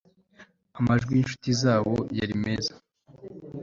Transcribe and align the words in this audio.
amajwi 0.79 1.11
yinshuti 1.17 1.49
zabo 1.61 1.95
yari 2.19 2.35
meza 2.43 2.73